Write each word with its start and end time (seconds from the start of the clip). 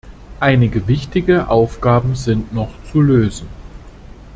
Einige 0.39 0.87
wichtige 0.87 1.47
Aufgaben 1.49 2.15
sind 2.15 2.51
noch 2.55 2.71
zu 2.91 3.01
lösen. 3.01 3.47